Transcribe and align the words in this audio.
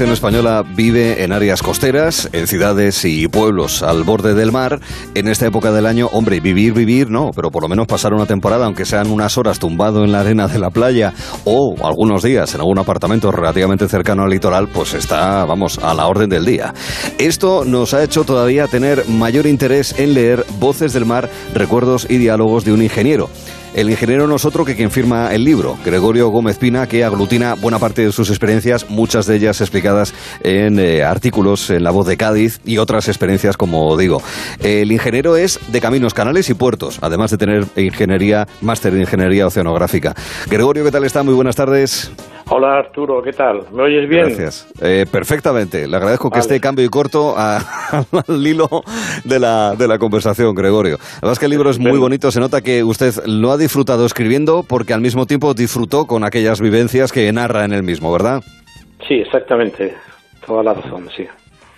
Si 0.00 0.06
ya 0.06 0.08
buena 0.08 0.22
parte 0.22 0.40
de 0.40 0.40
la 0.40 0.60
población 0.60 0.64
española 0.64 0.74
vive 0.76 1.24
en 1.24 1.32
áreas 1.32 1.62
costeras, 1.62 2.30
en 2.32 2.46
ciudades 2.46 3.04
y 3.04 3.28
pueblos 3.28 3.82
al 3.82 4.02
borde 4.02 4.32
del 4.32 4.50
mar, 4.50 4.80
en 5.14 5.28
esta 5.28 5.46
época 5.46 5.72
del 5.72 5.84
año, 5.84 6.08
hombre, 6.12 6.40
vivir, 6.40 6.72
vivir, 6.72 7.10
no, 7.10 7.32
pero 7.36 7.50
por 7.50 7.62
lo 7.62 7.68
menos 7.68 7.86
pasar 7.86 8.14
una 8.14 8.24
temporada, 8.24 8.64
aunque 8.64 8.86
sean 8.86 9.10
unas 9.10 9.36
horas 9.36 9.58
tumbado 9.58 10.02
en 10.02 10.12
la 10.12 10.20
arena 10.20 10.48
de 10.48 10.58
la 10.58 10.70
playa 10.70 11.12
o 11.44 11.74
algunos 11.86 12.22
días 12.22 12.54
en 12.54 12.60
algún 12.60 12.78
apartamento 12.78 13.30
relativamente 13.30 13.88
cercano 13.88 14.22
al 14.22 14.30
litoral, 14.30 14.68
pues 14.68 14.94
está, 14.94 15.44
vamos, 15.44 15.78
a 15.82 15.92
la 15.92 16.06
orden 16.06 16.30
del 16.30 16.46
día. 16.46 16.72
Esto 17.18 17.66
nos 17.66 17.92
ha 17.92 18.02
hecho 18.02 18.24
todavía 18.24 18.68
tener 18.68 19.06
mayor 19.06 19.46
interés 19.46 19.94
en 19.98 20.14
leer 20.14 20.46
Voces 20.58 20.94
del 20.94 21.04
Mar, 21.04 21.28
Recuerdos 21.52 22.06
y 22.08 22.16
Diálogos 22.16 22.64
de 22.64 22.72
un 22.72 22.82
Ingeniero. 22.82 23.28
El 23.74 23.88
ingeniero 23.88 24.26
no 24.26 24.36
es 24.36 24.44
otro 24.44 24.64
que 24.64 24.74
quien 24.74 24.90
firma 24.90 25.32
el 25.32 25.44
libro, 25.44 25.78
Gregorio 25.84 26.28
Gómez 26.28 26.58
Pina, 26.58 26.88
que 26.88 27.04
aglutina 27.04 27.54
buena 27.54 27.78
parte 27.78 28.04
de 28.04 28.12
sus 28.12 28.28
experiencias, 28.28 28.90
muchas 28.90 29.26
de 29.26 29.36
ellas 29.36 29.60
explicadas 29.60 30.12
en 30.42 30.80
eh, 30.80 31.04
artículos 31.04 31.70
en 31.70 31.84
La 31.84 31.92
Voz 31.92 32.06
de 32.06 32.16
Cádiz 32.16 32.60
y 32.64 32.78
otras 32.78 33.06
experiencias, 33.08 33.56
como 33.56 33.96
digo. 33.96 34.22
El 34.58 34.90
ingeniero 34.90 35.36
es 35.36 35.60
de 35.68 35.80
caminos, 35.80 36.14
canales 36.14 36.50
y 36.50 36.54
puertos, 36.54 36.98
además 37.00 37.30
de 37.30 37.38
tener 37.38 37.66
ingeniería, 37.76 38.48
máster 38.60 38.92
de 38.92 39.00
ingeniería 39.00 39.46
oceanográfica. 39.46 40.14
Gregorio, 40.48 40.84
¿qué 40.84 40.90
tal 40.90 41.04
está? 41.04 41.22
Muy 41.22 41.34
buenas 41.34 41.54
tardes. 41.54 42.10
Hola 42.52 42.78
Arturo, 42.78 43.22
¿qué 43.22 43.32
tal? 43.32 43.60
¿Me 43.72 43.84
oyes 43.84 44.08
bien? 44.08 44.24
Gracias. 44.24 44.66
Eh, 44.82 45.06
perfectamente. 45.10 45.86
Le 45.86 45.96
agradezco 45.96 46.30
que 46.30 46.40
esté 46.40 46.58
cambio 46.58 46.84
y 46.84 46.88
corto 46.88 47.36
al 47.38 47.64
hilo 48.44 48.68
de 49.22 49.38
la, 49.38 49.76
de 49.76 49.86
la 49.86 49.98
conversación, 49.98 50.52
Gregorio. 50.56 50.96
La 50.98 51.20
verdad 51.20 51.32
es 51.34 51.38
que 51.38 51.44
el 51.44 51.52
libro 51.52 51.70
es 51.70 51.78
muy 51.78 51.96
bonito. 51.96 52.32
Se 52.32 52.40
nota 52.40 52.60
que 52.60 52.82
usted 52.82 53.14
lo 53.26 53.52
ha 53.52 53.56
disfrutado 53.56 54.04
escribiendo 54.04 54.64
porque 54.68 54.92
al 54.92 55.00
mismo 55.00 55.26
tiempo 55.26 55.54
disfrutó 55.54 56.06
con 56.06 56.24
aquellas 56.24 56.60
vivencias 56.60 57.12
que 57.12 57.32
narra 57.32 57.64
en 57.64 57.72
el 57.72 57.84
mismo, 57.84 58.12
¿verdad? 58.12 58.42
Sí, 59.06 59.14
exactamente. 59.14 59.94
Toda 60.44 60.64
la 60.64 60.74
razón, 60.74 61.08
sí. 61.16 61.28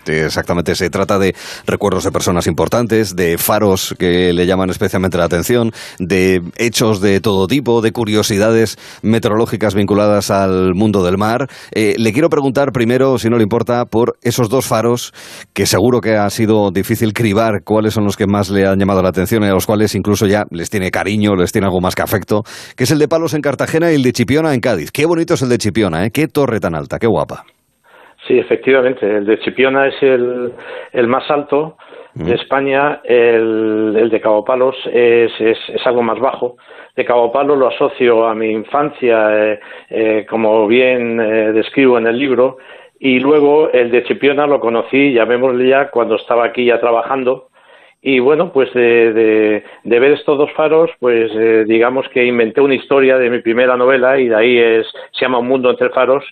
Exactamente, 0.06 0.75
se 0.75 0.91
trata 0.91 1.19
de 1.19 1.34
recuerdos 1.67 2.05
de 2.05 2.12
personas 2.12 2.47
importantes, 2.47 3.14
de 3.14 3.39
faros 3.39 3.95
que 3.98 4.33
le 4.33 4.47
llaman 4.47 4.70
especialmente 4.70 5.19
la 5.19 5.25
atención, 5.25 5.72
de 5.98 6.41
hechos 6.56 7.00
de 7.00 7.20
todo 7.20 7.47
tipo, 7.47 7.81
de 7.83 7.92
curiosidades 7.92 8.78
meteorológicas 9.03 9.75
vinculadas 9.75 10.30
al 10.30 10.75
mundo 10.75 11.05
del 11.05 11.19
mar. 11.19 11.48
Eh, 11.73 11.95
le 11.98 12.12
quiero 12.12 12.28
preguntar 12.28 12.73
primero, 12.73 13.19
si 13.19 13.28
no 13.28 13.36
le 13.36 13.42
importa, 13.42 13.84
por 13.84 14.17
esos 14.23 14.48
dos 14.48 14.67
faros 14.67 15.12
que 15.53 15.67
seguro 15.67 16.00
que 16.00 16.17
ha 16.17 16.28
sido 16.30 16.70
difícil 16.70 17.12
cribar, 17.12 17.62
cuáles 17.64 17.95
son 17.95 18.05
los 18.05 18.17
que 18.17 18.27
más 18.27 18.50
le 18.50 18.67
han 18.67 18.78
llamado 18.78 19.03
la 19.03 19.11
atención 19.11 19.42
y 19.45 19.47
a 19.47 19.53
los 19.53 19.67
cuales 19.67 19.95
incluso 19.95 20.27
ya 20.27 20.45
les 20.50 20.70
tiene 20.70 20.91
cariño, 20.91 21.34
les 21.36 21.53
tiene 21.53 21.67
algo 21.67 21.80
más 21.80 21.95
que 21.95 22.03
afecto, 22.03 22.42
que 22.77 22.84
es 22.84 22.91
el 22.91 22.98
de 22.98 23.08
Palos 23.08 23.34
en 23.34 23.41
Cartagena 23.41 23.92
y 23.92 23.97
el 23.97 24.03
de 24.03 24.12
Chipiona 24.12 24.55
en 24.55 24.61
Cádiz. 24.61 24.91
Qué 24.91 25.06
bonito 25.06 25.34
es 25.34 25.42
el 25.42 25.48
de 25.48 25.58
Chipiona, 25.58 26.06
¿eh? 26.06 26.11
Qué 26.11 26.28
torre 26.28 26.61
tan 26.61 26.75
alta, 26.75 26.98
qué 26.98 27.06
guapa. 27.06 27.45
Sí, 28.27 28.39
efectivamente. 28.39 29.05
El 29.05 29.27
de 29.27 29.39
Chipiona 29.41 29.89
es 29.89 30.01
el, 30.03 30.53
el 30.92 31.09
más 31.09 31.28
alto 31.31 31.77
de 32.15 32.34
España. 32.34 33.01
El, 33.03 33.97
el 33.98 34.11
de 34.11 34.20
Cabo 34.20 34.45
Palos 34.45 34.77
es, 34.87 35.33
es, 35.41 35.59
es, 35.69 35.87
algo 35.87 36.03
más 36.03 36.20
bajo. 36.20 36.56
De 36.95 37.05
Cabo 37.05 37.33
Palos 37.33 37.59
lo 37.59 37.69
asocio 37.69 38.27
a 38.27 38.34
mi 38.34 38.51
infancia, 38.51 39.53
eh, 39.53 39.61
eh, 39.91 40.27
como 40.29 40.67
bien 40.69 41.20
eh, 41.20 41.53
describo 41.53 41.98
en 41.98 42.06
el 42.06 42.19
libro. 42.19 42.59
Y 43.01 43.19
luego 43.19 43.70
el 43.73 43.91
de 43.91 44.05
Chipiona 44.05 44.47
lo 44.47 44.61
conocí, 44.61 45.12
llamémosle 45.12 45.69
ya, 45.69 45.91
cuando 45.91 46.14
estaba 46.14 46.45
aquí 46.45 46.67
ya 46.67 46.79
trabajando. 46.79 47.48
Y 48.01 48.20
bueno, 48.20 48.52
pues 48.52 48.73
de, 48.73 49.13
de, 49.13 49.64
de 49.83 50.01
ver 50.01 50.13
estos 50.13 50.39
dos 50.39 50.52
faros, 50.52 50.91
pues 51.01 51.30
eh, 51.35 51.64
digamos 51.67 52.08
que 52.11 52.25
inventé 52.25 52.61
una 52.61 52.75
historia 52.75 53.19
de 53.19 53.30
mi 53.30 53.41
primera 53.41 53.77
novela 53.77 54.19
y 54.19 54.29
de 54.29 54.36
ahí 54.36 54.58
es, 54.58 54.86
se 55.13 55.25
llama 55.25 55.39
Un 55.39 55.48
mundo 55.48 55.70
entre 55.70 55.91
faros 55.91 56.25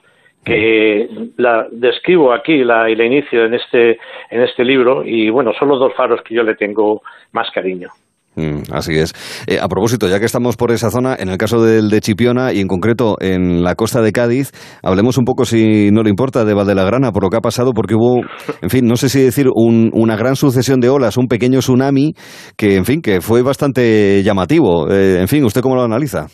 que 0.44 1.08
la 1.36 1.66
describo 1.70 2.32
aquí 2.32 2.64
la, 2.64 2.88
y 2.90 2.96
la 2.96 3.04
inicio 3.04 3.44
en 3.44 3.54
este, 3.54 3.98
en 4.30 4.42
este 4.42 4.64
libro 4.64 5.02
y 5.04 5.30
bueno, 5.30 5.52
son 5.58 5.68
los 5.68 5.78
dos 5.78 5.92
faros 5.96 6.20
que 6.26 6.34
yo 6.34 6.42
le 6.42 6.54
tengo 6.54 7.02
más 7.32 7.48
cariño. 7.54 7.88
Mm, 8.36 8.62
así 8.72 8.96
es. 8.96 9.12
Eh, 9.48 9.58
a 9.60 9.66
propósito, 9.68 10.08
ya 10.08 10.20
que 10.20 10.24
estamos 10.26 10.56
por 10.56 10.70
esa 10.70 10.88
zona, 10.90 11.16
en 11.18 11.28
el 11.30 11.36
caso 11.36 11.62
del 11.64 11.90
de 11.90 12.00
Chipiona 12.00 12.52
y 12.52 12.60
en 12.60 12.68
concreto 12.68 13.16
en 13.20 13.64
la 13.64 13.74
costa 13.74 14.00
de 14.02 14.12
Cádiz, 14.12 14.52
hablemos 14.84 15.18
un 15.18 15.24
poco, 15.24 15.44
si 15.44 15.90
no 15.90 16.02
le 16.04 16.10
importa, 16.10 16.44
de 16.44 16.54
Valdelagrana, 16.54 17.10
por 17.10 17.24
lo 17.24 17.28
que 17.28 17.36
ha 17.38 17.40
pasado, 17.40 17.72
porque 17.74 17.96
hubo, 17.96 18.20
en 18.62 18.70
fin, 18.70 18.86
no 18.86 18.94
sé 18.94 19.08
si 19.08 19.20
decir 19.20 19.46
un, 19.52 19.90
una 19.92 20.16
gran 20.16 20.36
sucesión 20.36 20.78
de 20.80 20.88
olas, 20.88 21.18
un 21.18 21.26
pequeño 21.26 21.58
tsunami 21.58 22.12
que, 22.56 22.76
en 22.76 22.84
fin, 22.84 23.02
que 23.02 23.20
fue 23.20 23.42
bastante 23.42 24.22
llamativo. 24.22 24.88
Eh, 24.88 25.18
en 25.20 25.26
fin, 25.28 25.44
¿usted 25.44 25.60
cómo 25.60 25.74
lo 25.74 25.82
analiza? 25.82 26.26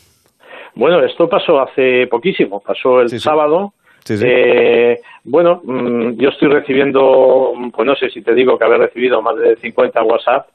Bueno, 0.75 1.03
esto 1.03 1.27
pasó 1.27 1.59
hace 1.59 2.05
poquísimo, 2.07 2.61
pasó 2.65 3.01
el 3.01 3.09
Sí, 3.09 3.17
sí. 3.17 3.23
sábado. 3.23 3.71
Eh, 4.09 4.99
bueno, 5.23 5.61
mm, 5.63 6.11
yo 6.17 6.29
estoy 6.29 6.49
recibiendo, 6.49 7.53
pues 7.73 7.85
no 7.85 7.95
sé 7.95 8.09
si 8.09 8.21
te 8.21 8.33
digo 8.33 8.57
que 8.57 8.65
haber 8.65 8.79
recibido 8.79 9.21
más 9.21 9.35
de 9.37 9.55
50 9.57 10.03
WhatsApp 10.03 10.47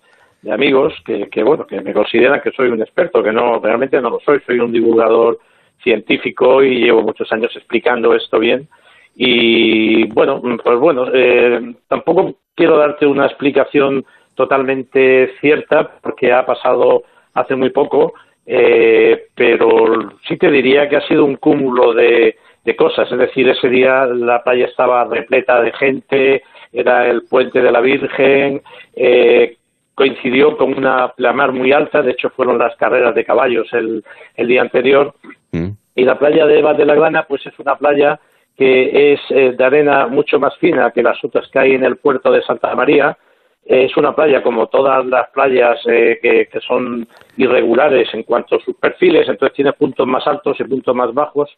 de 0.42 0.52
amigos 0.52 0.94
que, 1.04 1.28
que 1.28 1.42
bueno, 1.42 1.66
que 1.66 1.80
me 1.80 1.92
consideran 1.92 2.40
que 2.40 2.50
soy 2.50 2.68
un 2.68 2.80
experto, 2.80 3.22
que 3.22 3.32
no, 3.32 3.60
realmente 3.60 4.00
no 4.00 4.10
lo 4.10 4.20
soy, 4.20 4.40
soy 4.46 4.58
un 4.58 4.72
divulgador 4.72 5.38
científico 5.82 6.62
y 6.62 6.84
llevo 6.84 7.02
muchos 7.02 7.30
años 7.32 7.54
explicando 7.54 8.14
esto 8.14 8.38
bien. 8.38 8.68
Y 9.14 10.06
bueno, 10.08 10.40
mm, 10.42 10.56
pues 10.64 10.78
bueno, 10.78 11.06
eh, 11.12 11.74
tampoco 11.88 12.34
quiero 12.54 12.76
darte 12.76 13.06
una 13.06 13.26
explicación 13.26 14.04
totalmente 14.34 15.34
cierta 15.40 15.98
porque 16.00 16.32
ha 16.32 16.46
pasado 16.46 17.04
hace 17.34 17.54
muy 17.54 17.70
poco, 17.70 18.14
eh, 18.46 19.26
pero 19.34 20.14
sí 20.26 20.36
te 20.36 20.50
diría 20.50 20.88
que 20.88 20.96
ha 20.96 21.06
sido 21.06 21.24
un 21.24 21.36
cúmulo 21.36 21.92
de, 21.92 22.36
de 22.64 22.76
cosas, 22.76 23.10
es 23.10 23.18
decir, 23.18 23.48
ese 23.48 23.68
día 23.68 24.06
la 24.06 24.42
playa 24.42 24.66
estaba 24.66 25.04
repleta 25.04 25.60
de 25.60 25.72
gente, 25.72 26.42
era 26.72 27.06
el 27.08 27.22
puente 27.22 27.60
de 27.60 27.72
la 27.72 27.80
Virgen, 27.80 28.62
eh, 28.94 29.56
coincidió 29.94 30.56
con 30.56 30.74
una 30.74 31.08
pleamar 31.08 31.52
muy 31.52 31.72
alta, 31.72 32.02
de 32.02 32.12
hecho 32.12 32.30
fueron 32.30 32.58
las 32.58 32.74
carreras 32.76 33.14
de 33.14 33.24
caballos 33.24 33.66
el, 33.72 34.04
el 34.36 34.46
día 34.46 34.62
anterior, 34.62 35.14
Mm. 35.54 35.72
y 35.96 36.04
la 36.04 36.18
playa 36.18 36.46
de 36.46 36.60
Eva 36.60 36.72
de 36.72 36.86
la 36.86 36.94
Grana 36.94 37.26
pues 37.28 37.44
es 37.44 37.58
una 37.58 37.76
playa 37.76 38.18
que 38.56 39.12
es 39.12 39.20
eh, 39.28 39.52
de 39.52 39.64
arena 39.64 40.06
mucho 40.06 40.38
más 40.38 40.56
fina 40.56 40.90
que 40.92 41.02
las 41.02 41.22
otras 41.22 41.46
que 41.50 41.58
hay 41.58 41.74
en 41.74 41.84
el 41.84 41.96
puerto 41.96 42.30
de 42.32 42.42
Santa 42.42 42.74
María, 42.74 43.16
Eh, 43.64 43.84
es 43.84 43.96
una 43.96 44.12
playa 44.12 44.42
como 44.42 44.66
todas 44.66 45.06
las 45.06 45.28
playas 45.30 45.78
eh, 45.86 46.18
que, 46.20 46.46
que 46.50 46.60
son 46.60 47.06
irregulares 47.36 48.12
en 48.12 48.24
cuanto 48.24 48.56
a 48.56 48.60
sus 48.60 48.74
perfiles, 48.74 49.28
entonces 49.28 49.54
tiene 49.54 49.72
puntos 49.72 50.04
más 50.06 50.26
altos 50.26 50.58
y 50.58 50.64
puntos 50.64 50.94
más 50.96 51.14
bajos, 51.14 51.48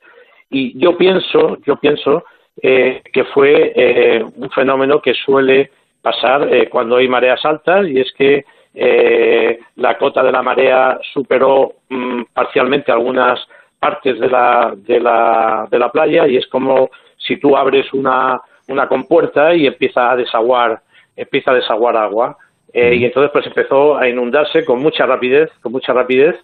y 0.50 0.78
yo 0.78 0.96
pienso, 0.96 1.58
yo 1.66 1.76
pienso 1.76 2.24
eh, 2.62 3.02
que 3.12 3.24
fue 3.24 3.72
eh, 3.74 4.24
un 4.36 4.50
fenómeno 4.50 5.00
que 5.00 5.14
suele 5.14 5.70
pasar 6.02 6.52
eh, 6.52 6.68
cuando 6.68 6.96
hay 6.96 7.08
mareas 7.08 7.44
altas 7.44 7.88
y 7.88 7.98
es 7.98 8.12
que 8.12 8.44
eh, 8.74 9.58
la 9.76 9.96
cota 9.96 10.22
de 10.22 10.32
la 10.32 10.42
marea 10.42 10.98
superó 11.12 11.74
mm, 11.88 12.22
parcialmente 12.32 12.90
algunas 12.92 13.40
partes 13.78 14.18
de 14.18 14.28
la, 14.28 14.74
de 14.76 15.00
la, 15.00 15.68
de 15.70 15.78
la 15.78 15.90
playa 15.90 16.26
y 16.26 16.36
es 16.36 16.46
como 16.48 16.90
si 17.16 17.36
tú 17.38 17.56
abres 17.56 17.92
una, 17.92 18.40
una 18.68 18.88
compuerta 18.88 19.54
y 19.54 19.66
empieza 19.66 20.10
a 20.10 20.16
desaguar, 20.16 20.80
empieza 21.16 21.52
a 21.52 21.54
desaguar 21.54 21.96
agua. 21.96 22.36
Eh, 22.72 22.96
y 22.96 23.04
entonces 23.04 23.30
pues 23.32 23.46
empezó 23.46 23.96
a 23.96 24.08
inundarse 24.08 24.64
con 24.64 24.80
mucha 24.80 25.06
rapidez, 25.06 25.50
con 25.62 25.72
mucha 25.72 25.92
rapidez. 25.92 26.36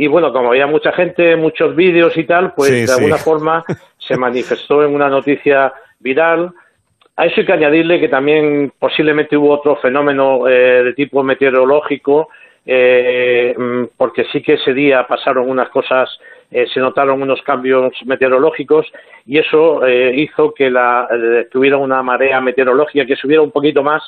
Y 0.00 0.06
bueno, 0.06 0.32
como 0.32 0.50
había 0.50 0.66
mucha 0.68 0.92
gente, 0.92 1.34
muchos 1.36 1.74
vídeos 1.74 2.16
y 2.16 2.22
tal, 2.24 2.54
pues 2.54 2.70
Sí, 2.70 2.80
de 2.82 2.86
sí. 2.86 2.94
alguna 2.96 3.18
forma 3.18 3.64
se 3.98 4.16
manifestó 4.16 4.84
en 4.84 4.94
una 4.94 5.08
noticia 5.08 5.72
viral. 5.98 6.52
A 7.16 7.26
eso 7.26 7.40
hay 7.40 7.46
que 7.46 7.52
añadirle 7.52 7.98
que 7.98 8.08
también 8.08 8.72
posiblemente 8.78 9.36
hubo 9.36 9.50
otro 9.50 9.74
fenómeno 9.76 10.46
eh, 10.48 10.84
de 10.84 10.92
tipo 10.94 11.24
meteorológico, 11.24 12.28
eh, 12.64 13.54
mm, 13.58 13.84
porque 13.96 14.24
sí 14.30 14.40
que 14.40 14.52
ese 14.54 14.72
día 14.72 15.04
pasaron 15.08 15.50
unas 15.50 15.68
cosas, 15.70 16.08
eh, 16.52 16.66
se 16.72 16.78
notaron 16.78 17.20
unos 17.20 17.42
cambios 17.42 17.92
meteorológicos 18.06 18.86
y 19.26 19.38
eso 19.38 19.84
eh, 19.84 20.12
hizo 20.14 20.54
que, 20.54 20.70
la, 20.70 21.08
eh, 21.10 21.48
que 21.50 21.58
hubiera 21.58 21.76
una 21.76 22.04
marea 22.04 22.40
meteorológica 22.40 23.04
que 23.04 23.16
subiera 23.16 23.42
un 23.42 23.50
poquito 23.50 23.82
más 23.82 24.02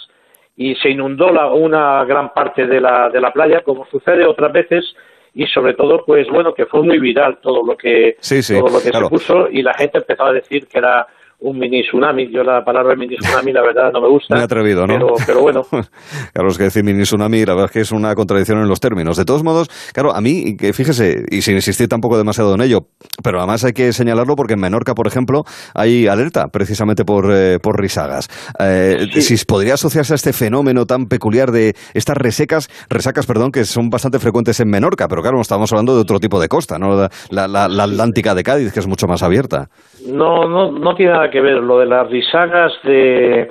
y 0.57 0.77
se 0.77 0.91
inundó 0.91 1.33
la- 1.33 1.49
una 1.49 2.05
gran 2.05 2.33
parte 2.33 2.65
de 2.67 2.81
la, 2.81 3.09
de 3.11 3.21
la 3.21 3.33
playa, 3.33 3.63
como 3.63 3.87
sucede 3.87 4.25
otras 4.25 4.53
veces, 4.53 4.95
y 5.35 5.47
sobre 5.47 5.75
todo, 5.75 6.05
pues 6.05 6.29
bueno, 6.29 6.53
que 6.55 6.67
fue 6.67 6.83
muy 6.83 6.99
viral 6.99 7.39
todo 7.41 7.65
lo 7.65 7.77
que, 7.77 8.17
Sí, 8.21 8.43
sí, 8.43 8.59
todo 8.59 8.69
lo 8.69 8.81
que 8.83 8.91
claro. 8.91 9.07
se 9.07 9.11
puso 9.11 9.49
y 9.51 9.63
la 9.63 9.75
gente 9.75 9.99
empezó 9.99 10.25
a 10.25 10.33
decir 10.33 10.67
que 10.67 10.79
era 10.79 11.07
un 11.41 11.59
mini 11.59 11.83
tsunami. 11.83 12.31
Yo 12.33 12.43
la 12.43 12.65
palabra 12.65 12.95
mini 12.97 13.17
tsunami, 13.17 13.53
la 13.53 13.63
verdad, 13.63 13.91
no 13.93 14.01
me 14.01 14.09
gusta. 14.09 14.35
Muy 14.35 14.45
atrevido, 14.45 14.87
¿no? 14.87 14.95
Pero, 14.95 15.15
pero 15.27 15.41
bueno, 15.43 15.63
Claro, 16.35 16.49
es 16.51 16.59
que 16.59 16.65
decir 16.65 16.85
mini 16.85 17.03
tsunami, 17.03 17.45
la 17.45 17.55
verdad 17.55 17.67
es 17.67 17.73
que 17.73 17.81
es 17.81 17.93
una 17.93 18.15
contradicción 18.15 18.59
en 18.59 18.69
los 18.69 18.81
términos. 18.81 19.17
De 19.17 19.25
todos 19.25 19.43
modos, 19.43 19.69
claro, 19.93 20.15
a 20.15 20.21
mí, 20.21 20.57
que 20.57 20.73
fíjese, 20.73 21.25
y 21.31 21.43
sin 21.43 21.55
insistir 21.57 21.89
tampoco 21.89 22.19
demasiado 22.19 22.55
en 22.55 22.61
ello, 22.61 22.81
pero 23.23 23.39
además 23.39 23.65
hay 23.65 23.73
que 23.73 23.93
señalarlo 23.93 24.37
porque 24.37 24.55
en 24.55 24.61
Menorca, 24.61 24.95
por 24.95 25.07
ejemplo, 25.07 25.45
hay 25.75 26.07
alerta 26.07 26.49
precisamente 26.49 27.05
por, 27.05 27.31
eh, 27.33 27.59
por 27.61 27.81
risagas. 27.81 28.29
Eh, 28.59 29.07
Sí. 29.15 29.37
Si 29.37 29.45
podría 29.45 29.75
asociarse 29.75 30.13
a 30.15 30.17
este 30.17 30.33
fenómeno 30.33 30.85
tan 30.87 31.07
peculiar 31.07 31.51
de 31.53 31.75
estas 31.95 32.17
resecas, 32.17 32.69
resacas, 32.89 33.27
perdón, 33.27 33.51
que 33.53 33.65
son 33.65 33.89
bastante 33.91 34.19
frecuentes 34.19 34.61
en 34.61 34.69
Menorca, 34.69 35.09
pero 35.09 35.23
claro, 35.23 35.41
estamos 35.41 35.73
hablando 35.73 35.95
de 35.95 36.01
otro 36.03 36.19
tipo 36.21 36.41
de 36.41 36.49
costa, 36.49 36.79
¿no? 36.79 36.95
La, 36.97 37.09
la- 37.31 37.49
la- 37.49 37.69
la 37.69 37.85
Atlántica 37.85 38.35
de 38.35 38.43
Cádiz, 38.43 38.73
que 38.73 38.81
es 38.81 38.87
mucho 38.87 39.07
más 39.07 39.23
abierta. 39.23 39.69
no, 40.07 40.49
no, 40.49 40.71
no 40.73 40.95
tiene 40.95 41.13
nada 41.13 41.30
nada 41.31 41.31
que 41.31 41.41
ver. 41.41 41.63
Lo 41.63 41.79
de 41.79 41.87
las 41.87 42.09
risagas 42.11 42.73
de, 42.83 43.49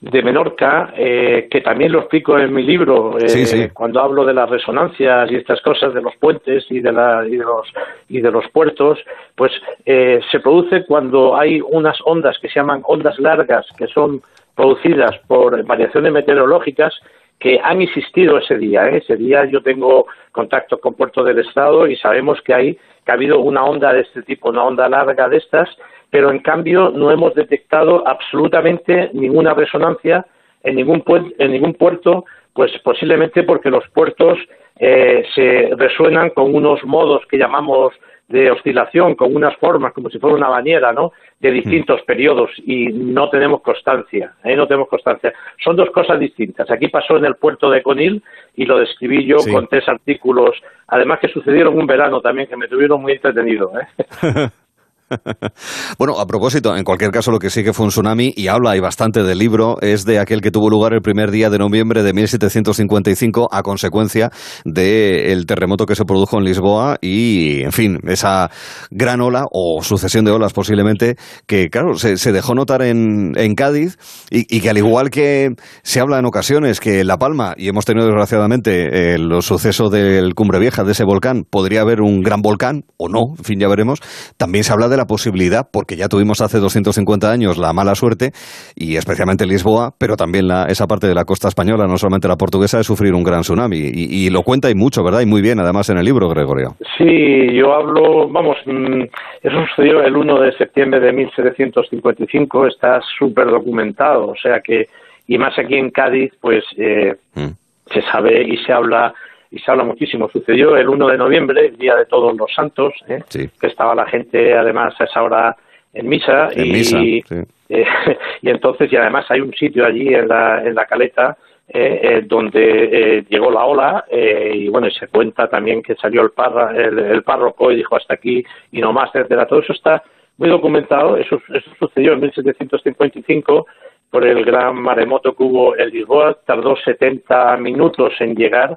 de 0.00 0.22
Menorca, 0.22 0.92
eh, 0.96 1.48
que 1.50 1.60
también 1.60 1.92
lo 1.92 2.00
explico 2.00 2.38
en 2.38 2.52
mi 2.52 2.62
libro, 2.62 3.16
eh, 3.18 3.70
cuando 3.72 4.00
hablo 4.00 4.24
de 4.24 4.34
las 4.34 4.48
resonancias 4.48 5.30
y 5.30 5.36
estas 5.36 5.60
cosas, 5.62 5.94
de 5.94 6.02
los 6.02 6.16
puentes 6.16 6.66
y 6.70 6.80
de, 6.80 6.92
la, 6.92 7.24
y 7.26 7.36
de, 7.36 7.44
los, 7.44 7.68
y 8.08 8.20
de 8.20 8.30
los 8.30 8.48
puertos, 8.48 8.98
pues 9.34 9.52
eh, 9.84 10.20
se 10.30 10.40
produce 10.40 10.84
cuando 10.86 11.36
hay 11.36 11.60
unas 11.60 11.98
ondas 12.04 12.38
que 12.40 12.48
se 12.48 12.60
llaman 12.60 12.82
ondas 12.84 13.18
largas, 13.18 13.66
que 13.76 13.86
son 13.86 14.22
producidas 14.54 15.16
por 15.26 15.62
variaciones 15.64 16.12
meteorológicas 16.12 16.94
que 17.38 17.58
han 17.62 17.80
existido 17.80 18.36
ese 18.36 18.58
día. 18.58 18.88
Ese 18.88 19.16
día 19.16 19.46
yo 19.46 19.62
tengo 19.62 20.06
contacto 20.30 20.78
con 20.78 20.92
Puerto 20.92 21.24
del 21.24 21.38
Estado 21.38 21.86
y 21.86 21.96
sabemos 21.96 22.38
que 22.42 22.52
hay 22.52 22.78
que 23.04 23.12
ha 23.12 23.14
habido 23.14 23.40
una 23.40 23.64
onda 23.64 23.94
de 23.94 24.00
este 24.00 24.22
tipo, 24.22 24.50
una 24.50 24.62
onda 24.64 24.86
larga 24.86 25.26
de 25.28 25.38
estas, 25.38 25.70
pero 26.10 26.30
en 26.30 26.40
cambio 26.40 26.90
no 26.90 27.10
hemos 27.10 27.34
detectado 27.34 28.06
absolutamente 28.06 29.10
ninguna 29.12 29.54
resonancia 29.54 30.26
en 30.62 30.76
ningún, 30.76 31.02
en 31.38 31.52
ningún 31.52 31.74
puerto, 31.74 32.24
pues 32.52 32.70
posiblemente 32.82 33.44
porque 33.44 33.70
los 33.70 33.88
puertos 33.88 34.38
eh, 34.78 35.24
se 35.34 35.70
resuenan 35.76 36.30
con 36.30 36.54
unos 36.54 36.84
modos 36.84 37.22
que 37.26 37.38
llamamos 37.38 37.92
de 38.30 38.48
oscilación, 38.50 39.16
con 39.16 39.34
unas 39.34 39.56
formas 39.56 39.92
como 39.92 40.08
si 40.08 40.20
fuera 40.20 40.36
una 40.36 40.48
bañera, 40.48 40.92
¿no? 40.92 41.12
De 41.40 41.50
distintos 41.50 42.00
periodos 42.02 42.50
y 42.64 42.86
no 42.86 43.28
tenemos 43.28 43.60
constancia, 43.60 44.34
¿eh? 44.44 44.54
no 44.54 44.68
tenemos 44.68 44.88
constancia. 44.88 45.32
Son 45.62 45.74
dos 45.74 45.90
cosas 45.90 46.20
distintas. 46.20 46.70
Aquí 46.70 46.88
pasó 46.88 47.16
en 47.16 47.24
el 47.24 47.34
puerto 47.34 47.68
de 47.70 47.82
Conil 47.82 48.22
y 48.54 48.66
lo 48.66 48.78
describí 48.78 49.26
yo 49.26 49.38
con 49.52 49.66
tres 49.66 49.88
artículos, 49.88 50.50
además 50.86 51.18
que 51.18 51.28
sucedieron 51.28 51.76
un 51.76 51.86
verano 51.86 52.20
también 52.20 52.46
que 52.46 52.56
me 52.56 52.68
tuvieron 52.68 53.02
muy 53.02 53.14
entretenido. 53.14 53.72
¿eh? 53.80 54.48
bueno, 55.98 56.18
a 56.18 56.26
propósito, 56.26 56.76
en 56.76 56.84
cualquier 56.84 57.10
caso 57.10 57.30
lo 57.30 57.38
que 57.38 57.50
sí 57.50 57.64
que 57.64 57.72
fue 57.72 57.84
un 57.84 57.90
tsunami, 57.90 58.32
y 58.36 58.48
habla 58.48 58.76
y 58.76 58.80
bastante 58.80 59.22
del 59.22 59.38
libro, 59.38 59.76
es 59.80 60.04
de 60.04 60.18
aquel 60.18 60.40
que 60.40 60.50
tuvo 60.50 60.70
lugar 60.70 60.92
el 60.92 61.02
primer 61.02 61.30
día 61.30 61.50
de 61.50 61.58
noviembre 61.58 62.02
de 62.02 62.12
1755 62.12 63.48
a 63.50 63.62
consecuencia 63.62 64.30
del 64.64 65.46
terremoto 65.46 65.86
que 65.86 65.94
se 65.94 66.04
produjo 66.04 66.38
en 66.38 66.44
Lisboa 66.44 66.98
y, 67.00 67.62
en 67.62 67.72
fin, 67.72 67.98
esa 68.06 68.50
gran 68.90 69.20
ola 69.20 69.46
o 69.50 69.82
sucesión 69.82 70.24
de 70.24 70.30
olas 70.30 70.52
posiblemente 70.52 71.16
que, 71.46 71.68
claro, 71.70 71.94
se, 71.96 72.32
dejó 72.32 72.54
notar 72.54 72.82
en, 72.82 73.34
Cádiz 73.56 73.98
y, 74.30 74.60
que 74.60 74.70
al 74.70 74.78
igual 74.78 75.10
que 75.10 75.50
se 75.82 76.00
habla 76.00 76.18
en 76.18 76.24
ocasiones 76.24 76.78
que 76.78 77.04
La 77.04 77.18
Palma, 77.18 77.54
y 77.56 77.68
hemos 77.68 77.84
tenido 77.84 78.06
desgraciadamente 78.06 79.14
eh, 79.14 79.18
los 79.18 79.44
sucesos 79.44 79.90
del 79.90 80.34
Cumbre 80.34 80.60
Vieja, 80.60 80.84
de 80.84 80.92
ese 80.92 81.04
volcán, 81.04 81.44
podría 81.50 81.80
haber 81.80 82.00
un 82.00 82.22
gran 82.22 82.40
volcán 82.40 82.84
o 82.96 83.08
no, 83.08 83.34
en 83.36 83.44
fin, 83.44 83.58
ya 83.58 83.68
veremos, 83.68 83.98
también 84.36 84.64
se 84.64 84.72
habla 84.72 84.88
de 84.88 84.99
la 85.00 85.06
posibilidad, 85.06 85.66
porque 85.72 85.96
ya 85.96 86.08
tuvimos 86.08 86.40
hace 86.40 86.58
250 86.58 87.30
años 87.30 87.56
la 87.58 87.72
mala 87.72 87.94
suerte, 87.94 88.30
y 88.76 88.96
especialmente 88.96 89.46
Lisboa, 89.46 89.92
pero 89.98 90.16
también 90.16 90.46
la, 90.46 90.66
esa 90.68 90.86
parte 90.86 91.06
de 91.06 91.14
la 91.14 91.24
costa 91.24 91.48
española, 91.48 91.86
no 91.86 91.96
solamente 91.96 92.28
la 92.28 92.36
portuguesa, 92.36 92.78
de 92.78 92.84
sufrir 92.84 93.14
un 93.14 93.24
gran 93.24 93.40
tsunami. 93.40 93.78
Y, 93.78 94.30
lo 94.30 94.42
cuenta 94.42 94.70
y 94.70 94.74
mucho, 94.74 95.02
¿verdad? 95.02 95.22
Y 95.22 95.26
muy 95.26 95.42
bien, 95.42 95.58
además, 95.58 95.88
en 95.90 95.98
el 95.98 96.04
libro, 96.04 96.28
Gregorio. 96.28 96.76
Sí, 96.98 97.54
yo 97.54 97.72
hablo, 97.72 98.28
vamos, 98.28 98.56
mm, 98.66 99.02
eso 99.42 99.56
sucedió 99.70 100.02
el 100.02 100.16
1 100.16 100.40
de 100.40 100.52
septiembre 100.52 101.00
de 101.00 101.12
1755, 101.12 102.66
está 102.66 103.00
súper 103.18 103.46
documentado, 103.46 104.28
o 104.28 104.36
sea 104.36 104.60
que, 104.60 104.84
y 105.26 105.38
más 105.38 105.58
aquí 105.58 105.76
en 105.76 105.90
Cádiz, 105.90 106.32
pues 106.40 106.62
eh, 106.76 107.14
mm. 107.34 107.48
se 107.92 108.02
sabe 108.02 108.42
y 108.42 108.56
se 108.58 108.72
habla 108.72 109.14
y 109.50 109.58
se 109.58 109.70
habla 109.70 109.84
muchísimo. 109.84 110.28
Sucedió 110.30 110.76
el 110.76 110.88
1 110.88 111.08
de 111.08 111.18
noviembre, 111.18 111.66
el 111.66 111.76
Día 111.76 111.96
de 111.96 112.06
Todos 112.06 112.36
los 112.36 112.52
Santos, 112.54 112.94
¿eh? 113.08 113.22
que 113.28 113.66
estaba 113.66 113.94
la 113.94 114.06
gente 114.06 114.54
además 114.54 114.94
a 115.00 115.04
esa 115.04 115.22
hora 115.22 115.56
en 115.92 116.08
misa. 116.08 116.50
y, 116.54 117.22
eh, 117.68 117.86
y 118.42 118.50
entonces, 118.50 118.92
y 118.92 118.96
además 118.96 119.26
hay 119.28 119.40
un 119.40 119.52
sitio 119.52 119.84
allí 119.84 120.14
en 120.14 120.28
la, 120.28 120.62
en 120.64 120.74
la 120.74 120.86
caleta 120.86 121.36
eh, 121.68 122.22
donde 122.26 123.24
llegó 123.28 123.50
la 123.50 123.64
ola 123.64 124.04
y 124.10 124.68
bueno, 124.68 124.88
y 124.88 124.92
se 124.92 125.06
cuenta 125.06 125.48
también 125.48 125.82
que 125.82 125.94
salió 125.94 126.22
el, 126.22 126.30
parra, 126.30 126.76
el, 126.76 127.22
párroco 127.22 127.70
y 127.70 127.76
dijo 127.76 127.96
hasta 127.96 128.14
aquí 128.14 128.44
y 128.72 128.80
no 128.80 128.92
más, 128.92 129.10
etcétera. 129.14 129.46
Todo 129.46 129.60
eso 129.60 129.72
está 129.72 130.02
muy 130.36 130.48
documentado, 130.48 131.16
eso, 131.16 131.40
eso 131.52 131.70
sucedió 131.78 132.14
en 132.14 132.20
1755 132.20 133.66
por 134.10 134.26
el 134.26 134.44
gran 134.44 134.76
maremoto 134.76 135.34
que 135.36 135.42
hubo 135.44 135.76
en 135.76 135.90
Lisboa, 135.90 136.36
tardó 136.44 136.76
70 136.76 137.56
minutos 137.58 138.14
en 138.18 138.34
llegar 138.34 138.76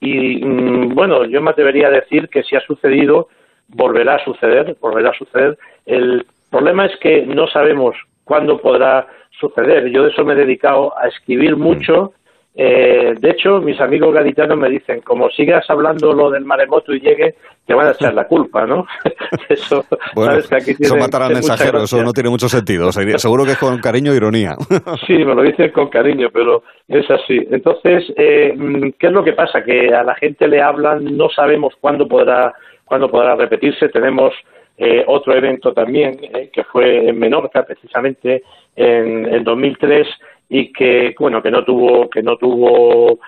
y 0.00 0.44
mm, 0.44 0.94
bueno, 0.94 1.24
yo 1.26 1.40
me 1.42 1.52
debería 1.52 1.90
decir 1.90 2.28
que 2.28 2.42
si 2.42 2.56
ha 2.56 2.60
sucedido, 2.60 3.28
volverá 3.68 4.16
a 4.16 4.24
suceder, 4.24 4.76
volverá 4.80 5.10
a 5.10 5.18
suceder. 5.18 5.58
El 5.86 6.26
problema 6.50 6.86
es 6.86 6.96
que 6.98 7.26
no 7.26 7.46
sabemos 7.46 7.96
cuándo 8.24 8.58
podrá 8.60 9.06
suceder. 9.38 9.90
Yo 9.90 10.04
de 10.04 10.10
eso 10.10 10.24
me 10.24 10.32
he 10.32 10.36
dedicado 10.36 10.96
a 10.98 11.08
escribir 11.08 11.56
mucho. 11.56 12.12
Eh, 12.54 13.14
de 13.18 13.30
hecho, 13.30 13.60
mis 13.60 13.80
amigos 13.80 14.12
gaditanos 14.12 14.58
me 14.58 14.68
dicen, 14.68 15.00
como 15.02 15.30
sigas 15.30 15.64
hablando 15.70 16.12
lo 16.12 16.30
del 16.30 16.44
maremoto 16.44 16.92
y 16.92 17.00
llegue, 17.00 17.36
te 17.64 17.74
van 17.74 17.86
a 17.86 17.92
echar 17.92 18.12
la 18.12 18.26
culpa, 18.26 18.66
¿no? 18.66 18.86
eso, 19.48 19.84
bueno, 20.14 20.38
eso 20.38 20.96
matará 20.96 21.26
al 21.26 21.34
mensajero, 21.34 21.84
eso 21.84 22.02
no 22.02 22.12
tiene 22.12 22.28
mucho 22.28 22.48
sentido. 22.48 22.90
Seguro 22.90 23.44
que 23.44 23.52
es 23.52 23.58
con 23.58 23.78
cariño 23.78 24.12
e 24.12 24.16
ironía. 24.16 24.56
sí, 25.06 25.24
me 25.24 25.34
lo 25.34 25.42
dicen 25.42 25.70
con 25.70 25.88
cariño, 25.88 26.28
pero 26.32 26.64
es 26.88 27.08
así. 27.08 27.46
Entonces, 27.50 28.12
eh, 28.16 28.52
¿qué 28.98 29.06
es 29.06 29.12
lo 29.12 29.22
que 29.22 29.34
pasa? 29.34 29.62
Que 29.62 29.94
a 29.94 30.02
la 30.02 30.16
gente 30.16 30.48
le 30.48 30.60
hablan, 30.60 31.16
no 31.16 31.28
sabemos 31.30 31.74
cuándo 31.80 32.08
podrá, 32.08 32.52
cuándo 32.84 33.08
podrá 33.08 33.36
repetirse. 33.36 33.88
Tenemos 33.90 34.34
eh, 34.76 35.04
otro 35.06 35.36
evento 35.36 35.72
también, 35.72 36.18
eh, 36.22 36.50
que 36.52 36.64
fue 36.64 37.08
en 37.08 37.18
Menorca, 37.18 37.62
precisamente 37.64 38.42
en, 38.74 39.32
en 39.32 39.44
2003, 39.44 40.08
y 40.50 40.72
que, 40.72 41.14
bueno, 41.18 41.40
que 41.40 41.50
no 41.50 41.64
tuvo, 41.64 42.10
que 42.10 42.22
no 42.22 42.36
tuvo 42.36 43.18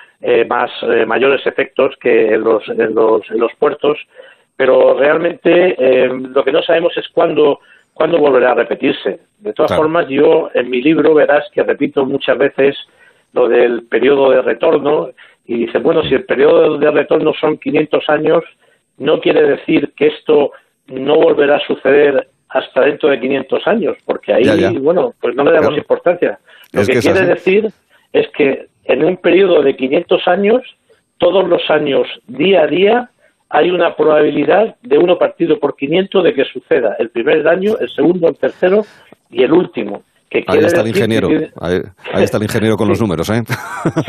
más 0.49 0.71
mayores 1.07 1.47
efectos 1.47 1.95
que 2.01 2.35
en 2.35 2.43
los, 2.43 2.69
en 2.69 2.95
los, 2.95 3.31
en 3.31 3.39
los 3.39 3.53
puertos 3.59 3.99
pero 4.57 4.95
realmente 4.95 5.75
eh, 5.77 6.09
lo 6.09 6.45
que 6.45 6.53
no 6.53 6.63
sabemos 6.63 6.97
es 6.97 7.09
cuándo, 7.09 7.61
cuándo 7.95 8.19
volverá 8.19 8.53
a 8.53 8.55
repetirse. 8.55 9.19
De 9.41 9.53
todas 9.53 9.75
formas, 9.75 10.07
yo 10.09 10.51
en 10.55 10.71
mi 10.71 10.81
libro 10.81 11.15
verás 11.15 11.45
que 11.53 11.65
repito 11.65 12.07
muchas 12.07 12.39
veces 12.39 12.77
lo 13.33 13.49
del 13.49 13.85
periodo 13.89 14.31
de 14.31 14.43
retorno 14.43 15.11
y 15.47 15.67
dice, 15.67 15.79
bueno, 15.79 16.03
si 16.05 16.15
el 16.15 16.25
periodo 16.27 16.79
de 16.79 16.91
retorno 16.93 17.33
son 17.41 17.59
500 17.59 18.09
años, 18.09 18.45
no 18.99 19.21
quiere 19.21 19.43
decir 19.43 19.93
que 19.97 20.09
esto 20.09 20.53
no 20.87 21.17
volverá 21.17 21.57
a 21.57 21.67
suceder 21.67 22.29
hasta 22.53 22.83
dentro 22.83 23.09
de 23.09 23.21
500 23.21 23.67
años, 23.67 23.97
porque 24.05 24.33
ahí, 24.33 24.77
bueno, 24.79 25.15
pues 25.21 25.35
no 25.35 25.45
le 25.45 25.53
damos 25.53 25.77
importancia. 25.77 26.39
Lo 26.73 26.85
que, 26.85 26.99
quiere 26.99 27.27
decir 27.27 27.71
es 28.13 28.29
que 28.37 28.67
en 28.85 29.05
un 29.05 29.17
periodo 29.17 29.63
de 29.63 29.75
500 29.75 30.29
años, 30.29 30.63
todos 31.19 31.49
los 31.49 31.63
años, 31.71 32.07
día 32.27 32.63
a 32.63 32.67
día, 32.67 33.11
hay 33.49 33.71
una 33.71 33.97
probabilidad 33.97 34.77
de 34.83 34.99
uno 34.99 35.19
partido 35.19 35.59
por 35.59 35.77
500 35.77 36.25
de 36.25 36.35
que 36.35 36.45
suceda 36.45 36.97
el 36.99 37.11
primer 37.11 37.43
daño, 37.43 37.77
el 37.81 37.89
segundo, 37.91 38.29
el 38.29 38.37
tercero 38.37 38.85
y 39.31 39.43
el 39.43 39.53
último. 39.53 40.03
Ahí 40.47 40.59
está 40.59 40.81
el 40.81 40.89
ingeniero, 40.89 41.29
ahí, 41.61 41.81
está 42.23 42.39
el 42.39 42.45
ingeniero 42.45 42.77
con 42.77 42.89
los 42.89 43.01
números, 43.01 43.29
¿eh? 43.31 43.43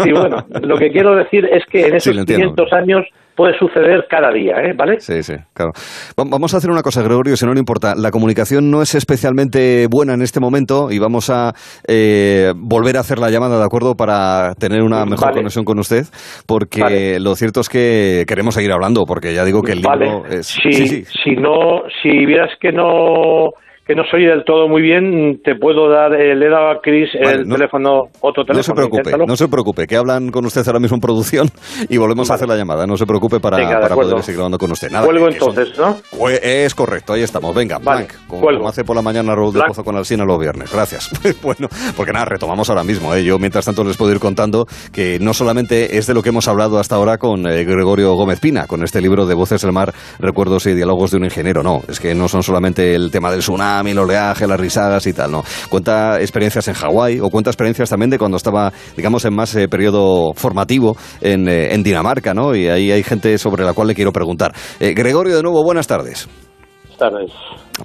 Sí, 0.03 0.11
bueno, 0.11 0.45
lo 0.61 0.77
que 0.77 0.89
quiero 0.89 1.15
decir 1.15 1.45
es 1.45 1.63
que 1.69 1.87
en 1.87 1.95
esos 1.95 2.25
500 2.25 2.73
años 2.73 3.05
puede 3.35 3.57
suceder 3.57 4.05
cada 4.09 4.31
día, 4.31 4.55
¿eh? 4.57 4.73
¿Vale? 4.77 4.99
Sí, 4.99 5.23
sí, 5.23 5.33
claro. 5.53 5.71
Vamos 6.15 6.53
a 6.53 6.57
hacer 6.57 6.69
una 6.69 6.81
cosa, 6.81 7.01
Gregorio, 7.01 7.35
si 7.35 7.45
no 7.45 7.53
le 7.53 7.59
importa. 7.59 7.93
La 7.95 8.11
comunicación 8.11 8.69
no 8.69 8.81
es 8.81 8.95
especialmente 8.95 9.87
buena 9.89 10.13
en 10.13 10.21
este 10.21 10.39
momento 10.39 10.91
y 10.91 10.99
vamos 10.99 11.29
a 11.29 11.53
eh, 11.87 12.53
volver 12.55 12.97
a 12.97 12.99
hacer 13.01 13.19
la 13.19 13.29
llamada, 13.29 13.57
¿de 13.57 13.65
acuerdo? 13.65 13.95
Para 13.95 14.53
tener 14.55 14.81
una 14.83 15.05
mejor 15.05 15.31
conexión 15.31 15.65
con 15.65 15.79
usted, 15.79 16.05
porque 16.47 17.17
lo 17.19 17.35
cierto 17.35 17.61
es 17.61 17.69
que 17.69 18.25
queremos 18.27 18.55
seguir 18.55 18.71
hablando, 18.71 19.03
porque 19.07 19.33
ya 19.33 19.43
digo 19.45 19.61
que 19.61 19.73
el 19.73 19.81
libro 19.81 20.25
es... 20.29 20.47
Sí, 20.47 20.71
sí, 20.71 20.87
sí. 20.87 21.05
Si 21.23 21.31
no, 21.35 21.83
si 22.01 22.25
vieras 22.25 22.51
que 22.59 22.71
no 22.71 23.51
que 23.85 23.95
no 23.95 24.03
soy 24.09 24.25
del 24.25 24.45
todo 24.45 24.69
muy 24.69 24.81
bien, 24.81 25.41
te 25.43 25.55
puedo 25.55 25.89
dar, 25.89 26.13
eh, 26.13 26.35
le 26.35 26.45
he 26.45 26.49
dado 26.49 26.71
a 26.71 26.81
Chris 26.81 27.09
el 27.15 27.47
teléfono, 27.49 28.03
otro 28.21 28.45
teléfono. 28.45 28.55
No 28.55 28.63
se 28.63 28.73
preocupe, 28.73 29.27
no 29.27 29.35
se 29.35 29.47
preocupe, 29.49 29.87
que 29.87 29.97
hablan 29.97 30.31
con 30.31 30.45
usted 30.45 30.65
ahora 30.65 30.79
mismo 30.79 30.95
en 30.95 31.01
producción 31.01 31.49
y 31.89 31.97
volvemos 31.97 32.31
a 32.31 32.35
hacer 32.35 32.47
la 32.47 32.55
llamada. 32.55 32.87
No 32.87 32.95
se 32.95 33.05
preocupe 33.05 33.41
para, 33.41 33.57
poder 33.89 34.23
seguir 34.23 34.39
hablando 34.39 34.57
con 34.57 34.71
usted. 34.71 34.89
Nada, 34.89 35.05
Cuelgo 35.05 35.27
entonces, 35.27 35.77
¿no? 35.77 35.97
Es 36.41 36.73
correcto, 36.73 37.11
ahí 37.11 37.23
estamos. 37.23 37.53
Venga, 37.53 37.77
vale, 37.83 38.07
como, 38.27 38.67
hace 38.69 38.85
por 38.85 38.95
la 38.95 39.01
mañana 39.01 39.35
Raúl 39.35 39.53
de 39.53 39.61
Pozo 39.67 39.83
con 39.83 39.97
Alcina 39.97 40.23
los 40.23 40.39
viernes. 40.39 40.71
Gracias. 40.71 41.09
bueno, 41.41 41.67
porque 41.97 42.13
nada, 42.13 42.25
retomamos 42.25 42.69
ahora 42.69 42.85
mismo. 42.85 43.13
¿eh? 43.13 43.23
Yo, 43.25 43.37
mientras 43.37 43.65
tanto, 43.65 43.83
les 43.83 43.97
puedo 43.97 44.13
ir 44.13 44.19
contando 44.19 44.65
que 44.93 45.19
no 45.19 45.33
solamente 45.33 45.97
es 45.97 46.07
de 46.07 46.13
lo 46.13 46.21
que 46.21 46.29
hemos 46.29 46.47
hablado 46.47 46.79
hasta 46.79 46.95
ahora 46.95 47.17
con 47.17 47.45
eh, 47.47 47.65
Gregorio 47.65 48.13
Gómez 48.13 48.39
Pina, 48.39 48.65
con 48.65 48.81
este 48.83 49.01
libro 49.01 49.25
de 49.25 49.35
Voces 49.35 49.61
del 49.61 49.73
Mar, 49.73 49.93
Recuerdos 50.19 50.65
y 50.67 50.73
Diálogos 50.73 51.11
de 51.11 51.17
un 51.17 51.25
Ingeniero. 51.25 51.63
No, 51.63 51.81
es 51.89 51.99
que 51.99 52.15
no 52.15 52.29
son 52.29 52.43
solamente 52.43 52.95
el 52.95 53.11
tema 53.11 53.29
del 53.29 53.41
tsunami, 53.41 53.72
el 53.81 53.99
oleaje, 53.99 54.47
las 54.47 54.59
risadas 54.59 55.05
y 55.07 55.13
tal, 55.13 55.31
¿no? 55.31 55.43
Cuenta 55.69 56.19
experiencias 56.19 56.67
en 56.67 56.73
Hawái 56.75 57.19
o 57.19 57.29
cuenta 57.29 57.49
experiencias 57.49 57.89
también 57.89 58.09
de 58.09 58.17
cuando 58.17 58.37
estaba, 58.37 58.71
digamos, 58.95 59.25
en 59.25 59.35
más 59.35 59.55
eh, 59.55 59.67
periodo 59.67 60.33
formativo 60.33 60.95
en, 61.21 61.47
eh, 61.47 61.73
en, 61.73 61.83
Dinamarca, 61.83 62.33
¿no? 62.33 62.55
Y 62.55 62.67
ahí 62.67 62.91
hay 62.91 63.03
gente 63.03 63.37
sobre 63.37 63.63
la 63.63 63.73
cual 63.73 63.89
le 63.89 63.95
quiero 63.95 64.11
preguntar. 64.11 64.53
Eh, 64.79 64.93
Gregorio, 64.93 65.35
de 65.35 65.43
nuevo, 65.43 65.63
buenas 65.63 65.87
tardes. 65.87 66.27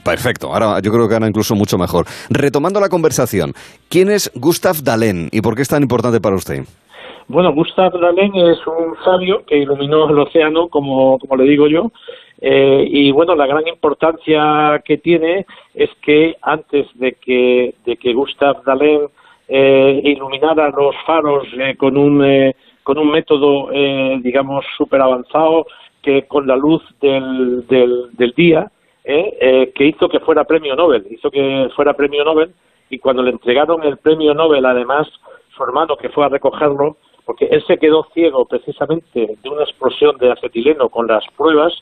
Perfecto, 0.04 0.52
ahora 0.52 0.80
yo 0.80 0.92
creo 0.92 1.08
que 1.08 1.14
ahora 1.14 1.26
incluso 1.26 1.54
mucho 1.54 1.78
mejor. 1.78 2.06
Retomando 2.28 2.78
la 2.80 2.88
conversación, 2.88 3.52
¿quién 3.88 4.10
es 4.10 4.30
Gustav 4.34 4.82
Dalén 4.82 5.28
y 5.32 5.40
por 5.40 5.56
qué 5.56 5.62
es 5.62 5.68
tan 5.68 5.82
importante 5.82 6.20
para 6.20 6.36
usted? 6.36 6.64
Bueno, 7.28 7.52
Gustav 7.52 7.92
Dalén 8.00 8.34
es 8.36 8.66
un 8.66 8.96
sabio 9.04 9.44
que 9.44 9.58
iluminó 9.58 10.08
el 10.08 10.18
océano, 10.18 10.68
como, 10.68 11.18
como 11.18 11.36
le 11.36 11.44
digo 11.44 11.66
yo, 11.68 11.92
eh, 12.40 12.86
y 12.88 13.10
bueno, 13.12 13.34
la 13.34 13.46
gran 13.46 13.68
importancia 13.68 14.80
que 14.82 14.96
tiene 14.96 15.44
es 15.74 15.90
que 16.00 16.36
antes 16.40 16.86
de 16.94 17.12
que, 17.20 17.74
de 17.84 17.98
que 17.98 18.14
Gustav 18.14 18.64
Dalén 18.64 19.08
eh, 19.46 20.00
iluminara 20.04 20.70
los 20.70 20.96
faros 21.04 21.46
eh, 21.58 21.76
con 21.76 21.98
un 21.98 22.24
eh, 22.24 22.56
con 22.82 22.96
un 22.96 23.10
método, 23.10 23.68
eh, 23.72 24.18
digamos, 24.22 24.64
súper 24.78 25.02
avanzado, 25.02 25.66
que 26.00 26.26
con 26.26 26.46
la 26.46 26.56
luz 26.56 26.82
del, 27.02 27.66
del, 27.66 28.08
del 28.12 28.32
día, 28.32 28.70
que 29.04 29.84
hizo 29.84 30.08
que 30.08 30.20
fuera 30.20 30.44
premio 30.44 30.74
Nobel, 30.74 31.06
hizo 31.10 31.30
que 31.30 31.68
fuera 31.76 31.92
premio 31.92 32.24
Nobel, 32.24 32.54
y 32.88 32.98
cuando 32.98 33.22
le 33.22 33.32
entregaron 33.32 33.82
el 33.82 33.98
premio 33.98 34.32
Nobel, 34.32 34.64
además, 34.64 35.06
su 35.54 35.62
hermano 35.62 35.96
que 35.98 36.08
fue 36.08 36.24
a 36.24 36.30
recogerlo, 36.30 36.96
porque 37.28 37.44
él 37.44 37.62
se 37.66 37.76
quedó 37.76 38.06
ciego 38.14 38.46
precisamente 38.46 39.36
de 39.42 39.50
una 39.50 39.62
explosión 39.62 40.16
de 40.16 40.32
acetileno 40.32 40.88
con 40.88 41.06
las 41.06 41.22
pruebas, 41.36 41.74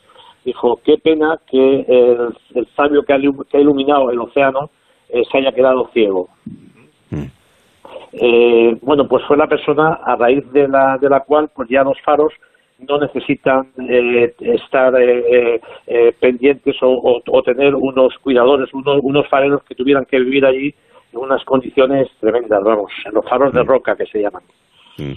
dijo, 0.45 0.81
qué 0.85 0.99
pena 0.99 1.39
que 1.49 1.85
el, 1.87 2.37
el 2.57 2.67
sabio 2.75 3.05
que 3.05 3.13
ha, 3.13 3.19
que 3.49 3.57
ha, 3.57 3.61
iluminado 3.61 4.11
el 4.11 4.19
océano 4.19 4.71
eh, 5.09 5.23
se 5.31 5.39
haya 5.39 5.53
quedado 5.53 5.89
ciego. 5.93 6.31
Mm. 7.11 7.27
Eh, 8.15 8.77
bueno, 8.83 9.07
pues 9.07 9.25
fue 9.29 9.37
la 9.37 9.47
persona 9.47 10.01
a 10.05 10.17
raíz 10.17 10.51
de 10.51 10.67
la, 10.67 10.99
de 10.99 11.09
la 11.09 11.21
cual 11.21 11.49
pues 11.55 11.69
ya 11.69 11.85
los 11.85 12.01
faros 12.01 12.33
no 12.81 12.99
necesitan 12.99 13.69
eh, 13.89 14.35
estar 14.41 15.01
eh, 15.01 15.61
eh, 15.87 16.13
pendientes 16.19 16.75
o, 16.83 16.89
o, 16.89 17.23
o, 17.25 17.43
tener 17.45 17.77
unos 17.77 18.19
cuidadores, 18.19 18.75
unos, 18.75 18.99
unos 19.01 19.29
fareros 19.29 19.63
que 19.63 19.77
tuvieran 19.77 20.07
que 20.07 20.19
vivir 20.19 20.45
allí 20.45 20.75
en 21.13 21.21
unas 21.21 21.45
condiciones 21.45 22.09
tremendas, 22.19 22.65
vamos, 22.65 22.91
en 23.05 23.15
los 23.15 23.25
faros 23.29 23.53
de 23.53 23.63
mm. 23.63 23.67
roca 23.69 23.95
que 23.95 24.07
se 24.07 24.21
llaman. 24.21 24.43
Mm. 24.99 25.15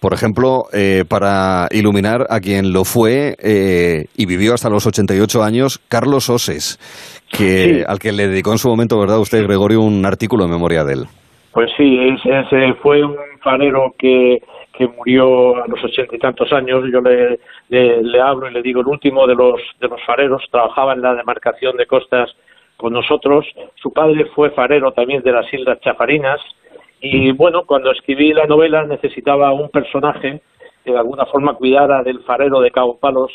Por 0.00 0.14
ejemplo, 0.14 0.64
eh, 0.72 1.04
para 1.08 1.66
iluminar 1.72 2.26
a 2.30 2.38
quien 2.38 2.72
lo 2.72 2.84
fue 2.84 3.34
eh, 3.42 4.04
y 4.16 4.26
vivió 4.26 4.54
hasta 4.54 4.70
los 4.70 4.86
88 4.86 5.42
años, 5.42 5.80
Carlos 5.88 6.30
Oses, 6.30 6.78
que, 7.28 7.64
sí. 7.64 7.82
al 7.84 7.98
que 7.98 8.12
le 8.12 8.28
dedicó 8.28 8.52
en 8.52 8.58
su 8.58 8.68
momento, 8.68 8.98
¿verdad, 9.00 9.18
usted, 9.18 9.42
Gregorio, 9.42 9.80
un 9.80 10.06
artículo 10.06 10.44
en 10.44 10.50
memoria 10.50 10.84
de 10.84 10.92
él? 10.94 11.04
Pues 11.52 11.70
sí, 11.76 11.98
ese 12.24 12.74
fue 12.74 13.04
un 13.04 13.16
farero 13.42 13.92
que, 13.98 14.38
que 14.72 14.86
murió 14.86 15.56
a 15.56 15.66
los 15.66 15.82
ochenta 15.82 16.14
y 16.14 16.18
tantos 16.20 16.52
años. 16.52 16.84
Yo 16.92 17.00
le, 17.00 17.40
le, 17.68 18.00
le, 18.00 18.20
hablo 18.20 18.48
y 18.48 18.52
le 18.52 18.62
digo, 18.62 18.80
el 18.80 18.86
último 18.86 19.26
de 19.26 19.34
los, 19.34 19.60
de 19.80 19.88
los 19.88 20.00
fareros 20.06 20.44
trabajaba 20.52 20.92
en 20.92 21.02
la 21.02 21.16
demarcación 21.16 21.76
de 21.76 21.86
costas 21.86 22.30
con 22.76 22.92
nosotros. 22.92 23.44
Su 23.74 23.92
padre 23.92 24.26
fue 24.36 24.50
farero 24.50 24.92
también 24.92 25.22
de 25.22 25.32
las 25.32 25.52
Islas 25.52 25.80
Chafarinas. 25.80 26.40
Y 27.00 27.32
bueno, 27.32 27.62
cuando 27.66 27.92
escribí 27.92 28.32
la 28.32 28.46
novela 28.46 28.84
necesitaba 28.84 29.52
un 29.52 29.68
personaje 29.68 30.40
que 30.84 30.92
de 30.92 30.98
alguna 30.98 31.26
forma 31.26 31.54
cuidara 31.54 32.02
del 32.02 32.20
farero 32.20 32.60
de 32.60 32.70
Cabo 32.70 32.98
Palos 32.98 33.30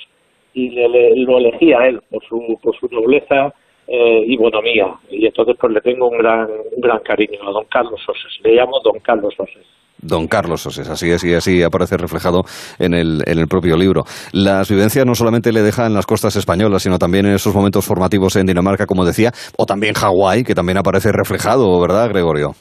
y 0.53 0.70
le, 0.70 0.88
le, 0.89 1.15
lo 1.15 1.38
elegí 1.38 1.74
a 1.74 1.88
él 1.88 2.01
por 2.10 2.24
su, 2.25 2.60
por 2.62 2.75
su 2.77 2.88
nobleza 2.88 3.53
eh, 3.88 4.24
y 4.25 4.38
bonomía. 4.38 4.88
Y 5.10 5.25
entonces 5.25 5.55
pues 5.60 5.74
le 5.74 5.82
tengo 5.82 6.10
un 6.10 6.17
gran, 6.17 6.48
un 6.50 6.82
gran 6.82 7.00
cariño 7.00 7.39
a 7.48 7.51
don 7.51 7.65
Carlos 7.70 8.01
Oses. 8.08 8.39
Le 8.43 8.55
llamo 8.55 8.79
don 8.84 9.00
Carlos 9.00 9.34
Oses. 9.38 9.65
Don 9.98 10.27
Carlos 10.27 10.65
Oses, 10.65 10.89
así 10.89 11.10
es, 11.12 11.24
y 11.24 11.34
así 11.34 11.63
aparece 11.63 11.96
reflejado 11.96 12.43
en 12.77 12.93
el, 12.93 13.22
en 13.25 13.39
el 13.39 13.48
propio 13.48 13.77
libro. 13.77 14.03
Las 14.34 14.70
vivencias 14.70 15.05
no 15.05 15.15
solamente 15.15 15.53
le 15.53 15.62
dejan 15.62 15.88
en 15.88 15.93
las 15.93 16.05
costas 16.05 16.36
españolas, 16.36 16.84
sino 16.84 17.00
también 17.00 17.25
en 17.25 17.36
esos 17.36 17.55
momentos 17.55 17.86
formativos 17.86 18.36
en 18.36 18.46
Dinamarca, 18.46 18.86
como 18.86 19.05
decía, 19.05 19.32
o 19.58 19.65
también 19.65 19.93
Hawái, 19.93 20.43
que 20.43 20.55
también 20.55 20.77
aparece 20.77 21.12
reflejado, 21.13 21.79
¿verdad, 21.79 22.10
Gregorio? 22.10 22.51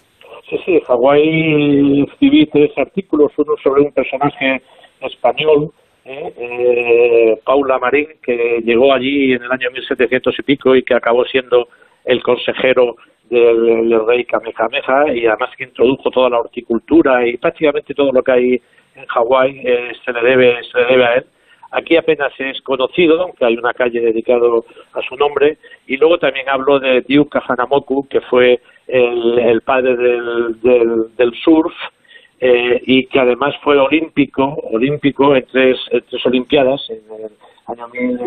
Sí, 0.52 0.58
sí, 0.66 0.80
Hawái 0.86 2.02
escribí 2.02 2.44
tres 2.44 2.76
artículos, 2.76 3.32
uno 3.38 3.54
sobre 3.62 3.80
un 3.80 3.92
personaje 3.92 4.60
español, 5.00 5.70
eh, 6.04 6.34
eh, 6.36 7.40
Paula 7.42 7.78
Marín, 7.78 8.08
que 8.22 8.60
llegó 8.62 8.92
allí 8.92 9.32
en 9.32 9.42
el 9.42 9.50
año 9.50 9.70
1700 9.70 10.38
y 10.38 10.42
pico 10.42 10.76
y 10.76 10.82
que 10.82 10.92
acabó 10.92 11.24
siendo 11.24 11.68
el 12.04 12.22
consejero 12.22 12.96
del, 13.30 13.88
del, 13.88 14.06
rey 14.06 14.26
Kamehameha 14.26 15.14
y 15.14 15.24
además 15.24 15.56
que 15.56 15.64
introdujo 15.64 16.10
toda 16.10 16.28
la 16.28 16.40
horticultura 16.40 17.26
y 17.26 17.38
prácticamente 17.38 17.94
todo 17.94 18.12
lo 18.12 18.22
que 18.22 18.32
hay 18.32 18.62
en 18.94 19.06
Hawái 19.06 19.58
eh, 19.64 19.92
se 20.04 20.12
le 20.12 20.20
debe 20.20 20.62
se 20.64 20.80
le 20.80 20.84
debe 20.84 21.04
a 21.06 21.14
él. 21.14 21.26
Aquí 21.72 21.96
apenas 21.96 22.32
es 22.38 22.60
conocido, 22.60 23.22
aunque 23.22 23.46
hay 23.46 23.56
una 23.56 23.72
calle 23.72 24.00
dedicada 24.00 24.46
a 24.92 25.02
su 25.02 25.16
nombre, 25.16 25.56
y 25.86 25.96
luego 25.96 26.18
también 26.18 26.48
hablo 26.48 26.78
de 26.78 27.00
Duke 27.08 27.38
Hanamoku, 27.48 28.06
que 28.08 28.20
fue 28.20 28.60
el, 28.86 29.38
el 29.38 29.62
padre 29.62 29.96
del, 29.96 30.60
del, 30.60 31.16
del 31.16 31.32
surf, 31.42 31.72
eh, 32.40 32.80
y 32.84 33.06
que 33.06 33.20
además 33.20 33.54
fue 33.62 33.78
olímpico, 33.78 34.44
olímpico 34.72 35.34
en 35.34 35.46
tres, 35.50 35.78
en 35.92 36.02
tres 36.10 36.26
olimpiadas, 36.26 36.90
en 36.90 37.24
el 37.24 37.30
año 37.68 37.88
mil, 37.88 38.18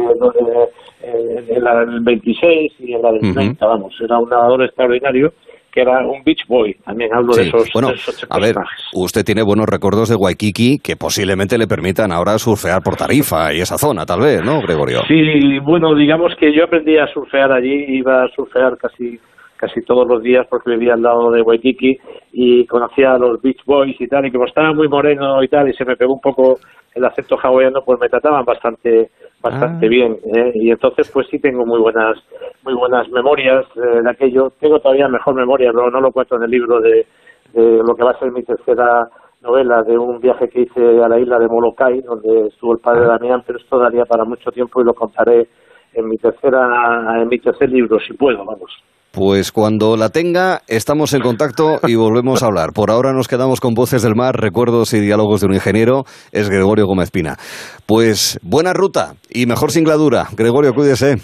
eh, 1.03 1.45
en 1.49 1.63
la 1.63 1.85
del 1.85 1.99
26 1.99 2.73
y 2.79 2.93
en 2.93 3.01
la 3.01 3.11
del 3.11 3.25
uh 3.25 3.27
-huh. 3.27 3.33
30, 3.33 3.65
vamos, 3.65 3.93
era 4.01 4.17
un 4.17 4.29
nadador 4.29 4.63
extraordinario 4.63 5.33
que 5.75 5.81
era 5.81 6.07
un 6.07 6.23
beach 6.23 6.47
boy, 6.47 6.73
también 6.85 7.13
hablo 7.13 7.33
sí. 7.33 7.41
de 7.41 7.47
esos, 7.49 7.69
bueno, 7.73 7.89
de 7.89 7.95
esos 7.95 8.25
a 8.29 8.39
ver, 8.39 8.55
usted 8.93 9.25
tiene 9.25 9.43
buenos 9.43 9.65
recuerdos 9.67 10.07
de 10.07 10.15
Waikiki 10.15 10.79
que 10.79 10.95
posiblemente 10.95 11.57
le 11.57 11.67
permitan 11.67 12.13
ahora 12.13 12.39
surfear 12.39 12.81
por 12.81 12.95
Tarifa 12.95 13.53
y 13.53 13.59
esa 13.59 13.77
zona, 13.77 14.05
tal 14.05 14.21
vez, 14.21 14.41
¿no, 14.41 14.61
Gregorio? 14.61 15.01
Sí, 15.05 15.59
bueno, 15.59 15.93
digamos 15.93 16.33
que 16.39 16.55
yo 16.55 16.63
aprendí 16.63 16.97
a 16.97 17.07
surfear 17.07 17.51
allí, 17.51 17.97
iba 17.97 18.23
a 18.23 18.29
surfear 18.29 18.77
casi 18.77 19.19
casi 19.57 19.81
todos 19.81 20.07
los 20.07 20.21
días 20.21 20.45
porque 20.49 20.71
vivía 20.71 20.93
al 20.93 21.01
lado 21.01 21.31
de 21.31 21.41
Waikiki 21.41 21.97
y 22.33 22.65
conocía 22.65 23.13
a 23.13 23.17
los 23.17 23.41
Beach 23.41 23.63
Boys 23.65 23.99
y 23.99 24.07
tal, 24.07 24.25
y 24.25 24.31
como 24.31 24.45
estaba 24.45 24.73
muy 24.73 24.87
moreno 24.87 25.43
y 25.43 25.47
tal, 25.47 25.69
y 25.69 25.73
se 25.73 25.85
me 25.85 25.95
pegó 25.95 26.13
un 26.13 26.21
poco 26.21 26.59
el 26.93 27.03
acento 27.03 27.37
hawaiano, 27.41 27.81
pues 27.85 27.99
me 27.99 28.09
trataban 28.09 28.45
bastante 28.45 29.09
bastante 29.49 29.85
ah. 29.85 29.89
bien, 29.89 30.17
¿eh? 30.33 30.51
y 30.55 30.71
entonces 30.71 31.09
pues 31.11 31.27
sí 31.29 31.39
tengo 31.39 31.65
muy 31.65 31.79
buenas 31.79 32.17
muy 32.63 32.73
buenas 32.73 33.07
memorias 33.09 33.65
eh, 33.75 34.01
de 34.01 34.09
aquello, 34.09 34.51
tengo 34.59 34.79
todavía 34.79 35.07
mejor 35.07 35.35
memoria, 35.35 35.71
no, 35.71 35.89
no 35.89 36.01
lo 36.01 36.11
cuento 36.11 36.35
en 36.35 36.43
el 36.43 36.51
libro 36.51 36.81
de, 36.81 37.05
de 37.53 37.77
lo 37.83 37.95
que 37.95 38.03
va 38.03 38.11
a 38.11 38.19
ser 38.19 38.31
mi 38.31 38.43
tercera 38.43 39.07
novela 39.41 39.83
de 39.83 39.97
un 39.97 40.19
viaje 40.19 40.49
que 40.49 40.61
hice 40.61 41.03
a 41.03 41.07
la 41.07 41.19
isla 41.19 41.37
de 41.37 41.47
Molokai, 41.47 42.01
donde 42.01 42.47
estuvo 42.47 42.73
el 42.73 42.79
padre 42.79 43.05
ah. 43.05 43.17
Damián, 43.19 43.43
pero 43.45 43.59
esto 43.59 43.77
daría 43.77 44.05
para 44.05 44.25
mucho 44.25 44.51
tiempo 44.51 44.81
y 44.81 44.85
lo 44.85 44.93
contaré 44.93 45.47
en 45.93 46.09
mi 46.09 46.17
tercera 46.17 47.21
en 47.21 47.27
mi 47.27 47.39
tercer 47.39 47.69
libro, 47.69 47.99
si 47.99 48.13
puedo, 48.13 48.43
vamos. 48.43 48.71
Pues 49.15 49.53
cuando 49.53 49.95
la 49.95 50.09
tenga, 50.09 50.59
estamos 50.67 51.13
en 51.13 51.21
contacto 51.21 51.79
y 51.87 51.95
volvemos 51.95 52.43
a 52.43 52.47
hablar. 52.47 52.73
Por 52.73 52.91
ahora 52.91 53.13
nos 53.13 53.29
quedamos 53.29 53.61
con 53.61 53.73
Voces 53.73 54.01
del 54.03 54.13
Mar, 54.13 54.35
Recuerdos 54.35 54.93
y 54.93 54.99
Diálogos 54.99 55.39
de 55.39 55.47
un 55.47 55.53
Ingeniero. 55.53 56.03
Es 56.33 56.49
Gregorio 56.49 56.85
Gómez 56.85 57.11
Pina. 57.11 57.37
Pues 57.85 58.37
buena 58.43 58.73
ruta 58.73 59.13
y 59.29 59.45
mejor 59.45 59.71
singladura. 59.71 60.25
Gregorio, 60.35 60.73
cuídese. 60.73 61.15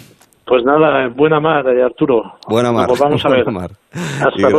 Pues 0.46 0.64
nada, 0.64 1.08
buena 1.14 1.38
mar, 1.38 1.64
Arturo. 1.68 2.22
Buena 2.48 2.72
mar. 2.72 2.88
Nos 2.88 2.98
vamos 2.98 3.24
a 3.24 3.28
ver. 3.30 3.44
Mar. 3.52 3.70
Hasta 3.92 4.30
luego. 4.38 4.58